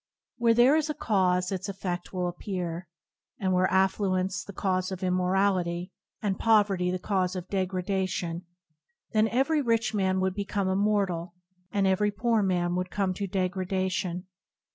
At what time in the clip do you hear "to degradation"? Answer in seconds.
13.13-14.25